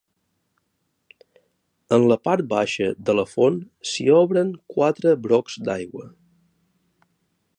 En 1.97 2.05
la 2.11 2.17
part 2.29 2.47
baixa 2.53 2.87
de 3.09 3.15
la 3.19 3.27
font 3.35 3.61
s'hi 3.91 4.07
obren 4.21 4.51
quatre 4.77 5.15
brocs 5.29 5.61
d'aigua. 5.69 6.09